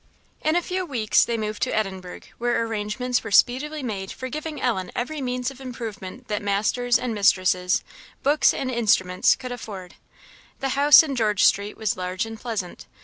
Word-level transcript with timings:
In 0.43 0.55
a 0.55 0.63
few 0.63 0.83
weeks 0.83 1.23
they 1.23 1.37
moved 1.37 1.61
to 1.61 1.75
Edinburgh, 1.77 2.21
where 2.39 2.65
arrangements 2.65 3.23
were 3.23 3.29
speedily 3.29 3.83
made 3.83 4.11
for 4.11 4.29
giving 4.29 4.59
Ellen 4.59 4.91
every 4.95 5.21
means 5.21 5.51
of 5.51 5.61
improvement 5.61 6.27
that 6.27 6.41
masters 6.41 6.97
and 6.97 7.13
mistresses, 7.13 7.83
books 8.23 8.51
and 8.51 8.71
instruments, 8.71 9.35
could 9.35 9.51
afford. 9.51 9.93
The 10.59 10.69
house 10.69 11.03
in 11.03 11.15
George 11.15 11.43
street 11.43 11.77
was 11.77 11.97
large 11.97 12.25
and 12.25 12.39
pleasant. 12.41 12.87